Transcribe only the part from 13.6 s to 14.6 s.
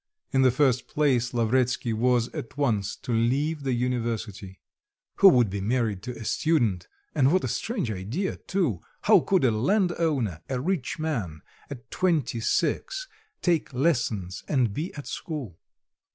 lessons